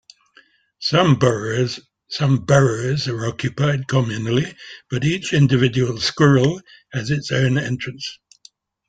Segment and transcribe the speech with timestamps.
[0.79, 1.77] Some burrows
[2.19, 4.55] are occupied communally
[4.89, 6.59] but each individual squirrel
[6.91, 8.17] has its own entrance.